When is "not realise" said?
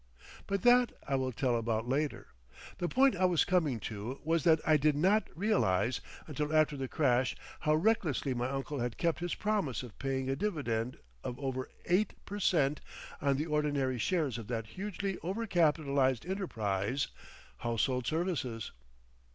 4.95-6.01